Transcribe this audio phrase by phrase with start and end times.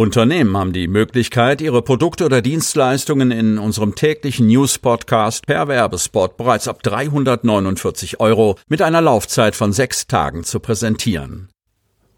[0.00, 6.68] Unternehmen haben die Möglichkeit, ihre Produkte oder Dienstleistungen in unserem täglichen News-Podcast per Werbespot bereits
[6.68, 11.50] ab 349 Euro mit einer Laufzeit von sechs Tagen zu präsentieren.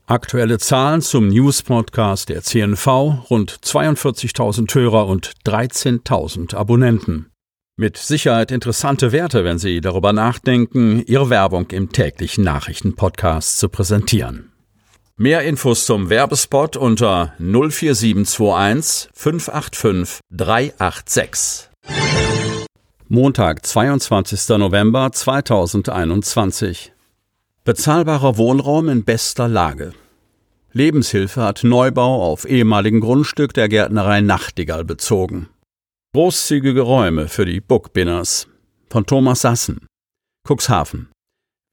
[0.07, 2.87] Aktuelle Zahlen zum News-Podcast der CNV,
[3.29, 7.31] rund 42.000 Hörer und 13.000 Abonnenten.
[7.77, 14.52] Mit Sicherheit interessante Werte, wenn Sie darüber nachdenken, Ihre Werbung im täglichen Nachrichten-Podcast zu präsentieren.
[15.23, 21.71] Mehr Infos zum Werbespot unter 04721 585 386.
[23.07, 24.49] Montag, 22.
[24.59, 26.93] November 2021.
[27.63, 29.93] Bezahlbarer Wohnraum in bester Lage.
[30.73, 35.49] Lebenshilfe hat Neubau auf ehemaligen Grundstück der Gärtnerei Nachtigall bezogen.
[36.15, 38.49] Großzügige Räume für die Bookbinners.
[38.91, 39.87] Von Thomas Sassen.
[40.45, 41.12] Cuxhaven.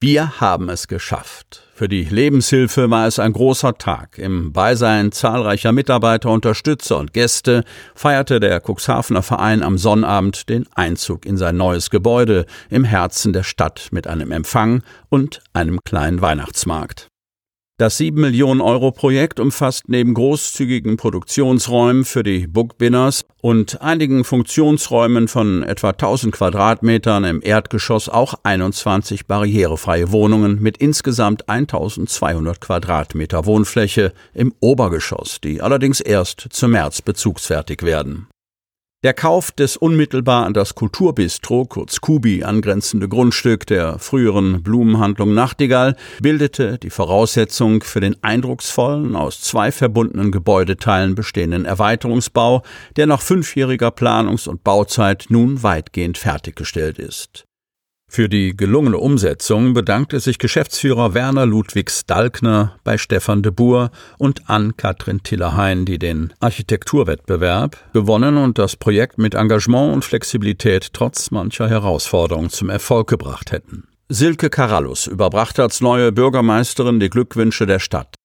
[0.02, 1.62] Wir haben es geschafft.
[1.74, 4.16] Für die Lebenshilfe war es ein großer Tag.
[4.16, 11.26] Im Beisein zahlreicher Mitarbeiter, Unterstützer und Gäste feierte der Cuxhavener Verein am Sonnabend den Einzug
[11.26, 17.09] in sein neues Gebäude im Herzen der Stadt mit einem Empfang und einem kleinen Weihnachtsmarkt.
[17.80, 25.28] Das 7 Millionen Euro Projekt umfasst neben großzügigen Produktionsräumen für die Bookbinners und einigen Funktionsräumen
[25.28, 34.12] von etwa 1000 Quadratmetern im Erdgeschoss auch 21 barrierefreie Wohnungen mit insgesamt 1200 Quadratmeter Wohnfläche
[34.34, 38.26] im Obergeschoss, die allerdings erst zum März bezugsfertig werden.
[39.02, 45.96] Der Kauf des unmittelbar an das Kulturbistro, kurz Kubi, angrenzende Grundstück der früheren Blumenhandlung Nachtigall
[46.20, 52.62] bildete die Voraussetzung für den eindrucksvollen, aus zwei verbundenen Gebäudeteilen bestehenden Erweiterungsbau,
[52.96, 57.46] der nach fünfjähriger Planungs- und Bauzeit nun weitgehend fertiggestellt ist.
[58.12, 64.50] Für die gelungene Umsetzung bedankte sich Geschäftsführer Werner Ludwigs Dalkner bei Stefan de Boer und
[64.50, 71.68] Ann-Kathrin Tillerhain, die den Architekturwettbewerb gewonnen und das Projekt mit Engagement und Flexibilität trotz mancher
[71.68, 73.84] Herausforderungen zum Erfolg gebracht hätten.
[74.08, 78.16] Silke Karallus überbrachte als neue Bürgermeisterin die Glückwünsche der Stadt.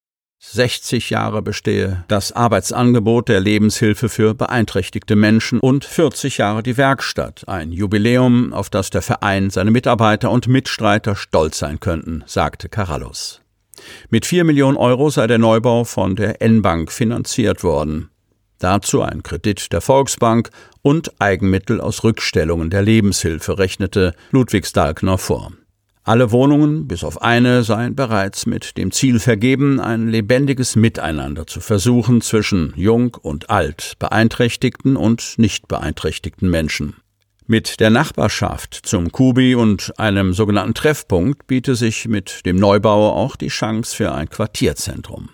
[0.55, 7.47] 60 Jahre bestehe das Arbeitsangebot der Lebenshilfe für beeinträchtigte Menschen und 40 Jahre die Werkstatt,
[7.47, 13.41] ein Jubiläum, auf das der Verein, seine Mitarbeiter und Mitstreiter stolz sein könnten, sagte Carallus.
[14.09, 18.09] Mit 4 Millionen Euro sei der Neubau von der N-Bank finanziert worden.
[18.59, 20.49] Dazu ein Kredit der Volksbank
[20.81, 25.51] und Eigenmittel aus Rückstellungen der Lebenshilfe rechnete Ludwig Stalkner vor.
[26.07, 31.61] Alle Wohnungen, bis auf eine, seien bereits mit dem Ziel vergeben, ein lebendiges Miteinander zu
[31.61, 36.93] versuchen zwischen jung und alt, beeinträchtigten und nicht beeinträchtigten Menschen.
[37.47, 43.35] Mit der Nachbarschaft zum Kubi und einem sogenannten Treffpunkt biete sich mit dem Neubau auch
[43.35, 45.29] die Chance für ein Quartierzentrum.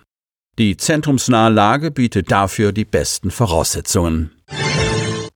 [0.58, 4.32] Die zentrumsnahe Lage bietet dafür die besten Voraussetzungen.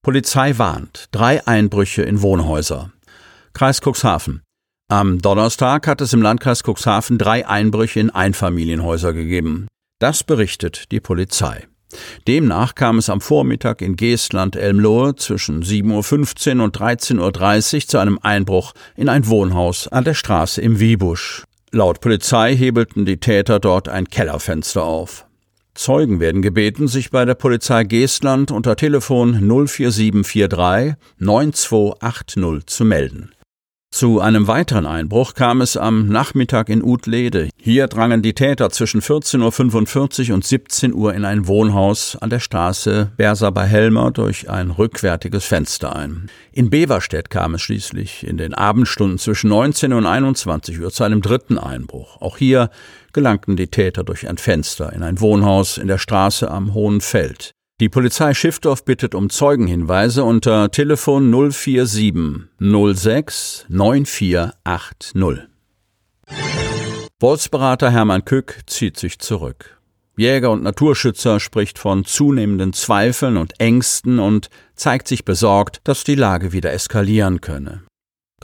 [0.01, 1.07] Polizei warnt.
[1.11, 2.93] Drei Einbrüche in Wohnhäuser.
[3.53, 4.44] Kreis Cuxhaven.
[4.87, 9.65] Am Donnerstag hat es im Landkreis Cuxhaven drei Einbrüche in Einfamilienhäuser gegeben.
[9.97, 11.65] Das berichtet die Polizei.
[12.27, 18.19] Demnach kam es am Vormittag in Geestland-Elmlohe zwischen 7.15 Uhr und 13.30 Uhr zu einem
[18.21, 21.43] Einbruch in ein Wohnhaus an der Straße im Wiebusch.
[21.71, 25.25] Laut Polizei hebelten die Täter dort ein Kellerfenster auf.
[25.73, 29.33] Zeugen werden gebeten, sich bei der Polizei Geestland unter Telefon
[29.67, 33.34] 04743 9280 zu melden.
[33.95, 37.47] Zu einem weiteren Einbruch kam es am Nachmittag in Utlede.
[37.55, 42.41] Hier drangen die Täter zwischen 14.45 Uhr und 17 Uhr in ein Wohnhaus an der
[42.41, 46.29] Straße Bersa bei Helmer durch ein rückwärtiges Fenster ein.
[46.51, 51.21] In Beverstedt kam es schließlich in den Abendstunden zwischen 19 und 21 Uhr zu einem
[51.21, 52.19] dritten Einbruch.
[52.19, 52.71] Auch hier
[53.13, 57.54] gelangten die Täter durch ein Fenster in ein Wohnhaus in der Straße am Hohen Feld.
[57.81, 65.49] Die Polizei Schiffdorf bittet um Zeugenhinweise unter Telefon 047 06 9480.
[67.19, 69.81] Wolfsberater Hermann Kück zieht sich zurück.
[70.15, 76.15] Jäger und Naturschützer spricht von zunehmenden Zweifeln und Ängsten und zeigt sich besorgt, dass die
[76.15, 77.81] Lage wieder eskalieren könne.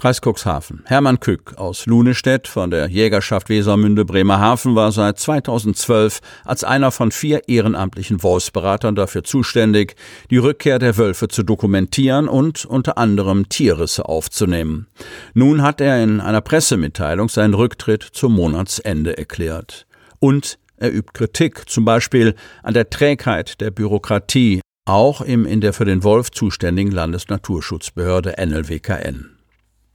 [0.02, 0.82] Kreis Cuxhaven.
[0.86, 7.12] Hermann Kück aus Lunestedt von der Jägerschaft Wesermünde Bremerhaven war seit 2012 als einer von
[7.12, 9.96] vier ehrenamtlichen Wolfsberatern dafür zuständig,
[10.32, 14.88] die Rückkehr der Wölfe zu dokumentieren und unter anderem Tierrisse aufzunehmen.
[15.36, 19.86] Nun hat er in einer Pressemitteilung seinen Rücktritt zum Monatsende erklärt.
[20.18, 22.34] Und er übt Kritik, zum Beispiel
[22.64, 29.31] an der Trägheit der Bürokratie, auch im in der für den Wolf zuständigen Landesnaturschutzbehörde NLWKN.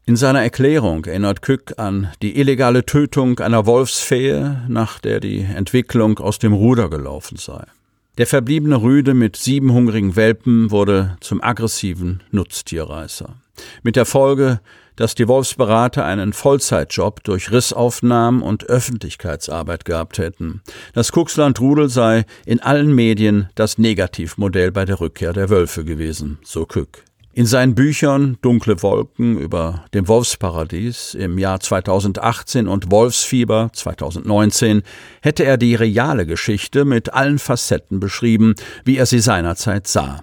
[0.09, 6.21] In seiner Erklärung erinnert Kück an die illegale Tötung einer Wolfsfehe, nach der die Entwicklung
[6.21, 7.65] aus dem Ruder gelaufen sei.
[8.17, 13.35] Der verbliebene Rüde mit sieben hungrigen Welpen wurde zum aggressiven Nutztierreißer.
[13.83, 14.61] Mit der Folge,
[14.95, 20.63] dass die Wolfsberater einen Vollzeitjob durch Rissaufnahmen und Öffentlichkeitsarbeit gehabt hätten.
[20.95, 26.65] Das Kuxland-Rudel sei in allen Medien das Negativmodell bei der Rückkehr der Wölfe gewesen, so
[26.65, 27.03] Kück.
[27.37, 34.81] In seinen Büchern Dunkle Wolken über dem Wolfsparadies im Jahr 2018 und Wolfsfieber 2019
[35.21, 38.55] hätte er die reale Geschichte mit allen Facetten beschrieben,
[38.87, 40.23] wie er sie seinerzeit sah.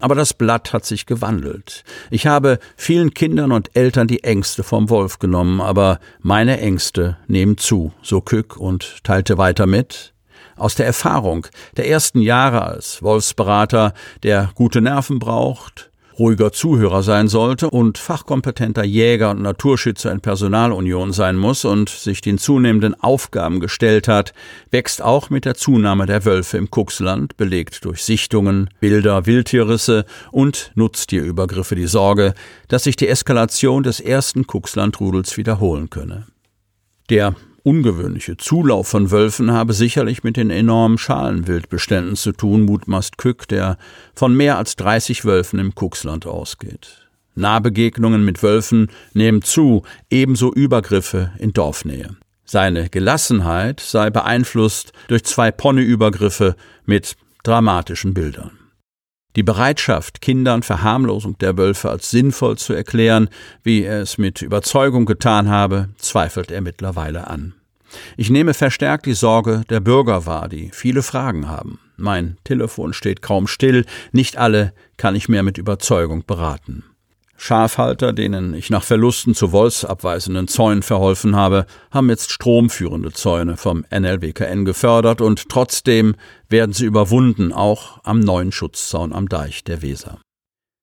[0.00, 1.82] Aber das Blatt hat sich gewandelt.
[2.12, 7.58] Ich habe vielen Kindern und Eltern die Ängste vom Wolf genommen, aber meine Ängste nehmen
[7.58, 10.14] zu, so Kück und teilte weiter mit.
[10.54, 15.91] Aus der Erfahrung der ersten Jahre als Wolfsberater, der gute Nerven braucht,
[16.22, 22.20] ruhiger Zuhörer sein sollte und fachkompetenter Jäger und Naturschützer in Personalunion sein muss und sich
[22.20, 24.32] den zunehmenden Aufgaben gestellt hat,
[24.70, 30.70] wächst auch mit der Zunahme der Wölfe im Kuxland, belegt durch Sichtungen, Bilder, Wildtierrisse und
[30.76, 32.34] Nutztierübergriffe die Sorge,
[32.68, 36.28] dass sich die Eskalation des ersten Kuxlandrudels wiederholen könne.
[37.10, 43.48] Der ungewöhnliche Zulauf von Wölfen habe sicherlich mit den enormen Schalenwildbeständen zu tun, mutmaßt Kück,
[43.48, 43.78] der
[44.14, 47.08] von mehr als 30 Wölfen im Kuxland ausgeht.
[47.34, 52.16] Nahbegegnungen mit Wölfen nehmen zu, ebenso Übergriffe in Dorfnähe.
[52.44, 58.61] Seine Gelassenheit sei beeinflusst durch zwei Ponyübergriffe mit dramatischen Bildern.
[59.34, 63.30] Die Bereitschaft, Kindern Verharmlosung der Wölfe als sinnvoll zu erklären,
[63.62, 67.54] wie er es mit Überzeugung getan habe, zweifelt er mittlerweile an.
[68.16, 71.78] Ich nehme verstärkt die Sorge der Bürger wahr, die viele Fragen haben.
[71.96, 76.84] Mein Telefon steht kaum still, nicht alle kann ich mehr mit Überzeugung beraten.
[77.44, 83.84] Schafhalter, denen ich nach Verlusten zu wolfsabweisenden Zäunen verholfen habe, haben jetzt stromführende Zäune vom
[83.92, 86.14] NLWKN gefördert und trotzdem
[86.48, 90.20] werden sie überwunden, auch am neuen Schutzzaun am Deich der Weser.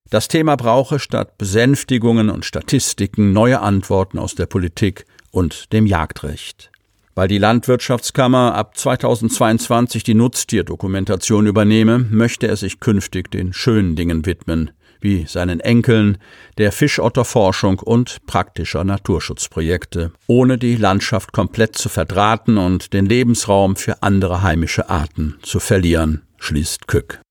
[0.09, 6.71] Das Thema brauche statt Besänftigungen und Statistiken neue Antworten aus der Politik und dem Jagdrecht.
[7.15, 14.25] Weil die Landwirtschaftskammer ab 2022 die Nutztierdokumentation übernehme, möchte er sich künftig den schönen Dingen
[14.25, 16.17] widmen, wie seinen Enkeln,
[16.57, 24.03] der Fischotterforschung und praktischer Naturschutzprojekte, ohne die Landschaft komplett zu verdrahten und den Lebensraum für
[24.03, 27.21] andere heimische Arten zu verlieren, schließt Kück.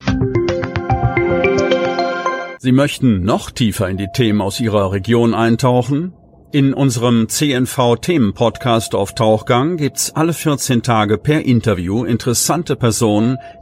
[2.61, 6.13] Sie möchten noch tiefer in die Themen aus Ihrer Region eintauchen?
[6.51, 13.37] In unserem CNV-Themen-Podcast auf Tauchgang gibt's alle 14 Tage per Interview interessante Personen,